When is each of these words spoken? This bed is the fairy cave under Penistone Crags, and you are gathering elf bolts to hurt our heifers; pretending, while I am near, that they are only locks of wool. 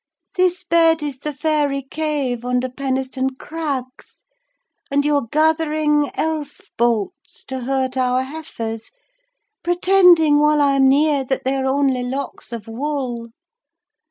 This 0.35 0.63
bed 0.63 1.03
is 1.03 1.19
the 1.19 1.31
fairy 1.31 1.83
cave 1.83 2.43
under 2.43 2.69
Penistone 2.69 3.35
Crags, 3.37 4.23
and 4.89 5.05
you 5.05 5.15
are 5.17 5.27
gathering 5.31 6.09
elf 6.15 6.71
bolts 6.75 7.43
to 7.49 7.59
hurt 7.65 7.95
our 7.95 8.23
heifers; 8.23 8.89
pretending, 9.61 10.39
while 10.39 10.59
I 10.59 10.73
am 10.77 10.87
near, 10.89 11.23
that 11.25 11.43
they 11.45 11.55
are 11.55 11.67
only 11.67 12.01
locks 12.01 12.51
of 12.51 12.67
wool. 12.67 13.27